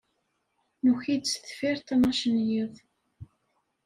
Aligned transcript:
Nuki-d 0.83 1.25
sdeffir 1.27 1.77
ttnac 1.79 2.21
n 2.33 2.35
yiḍ. 2.47 2.73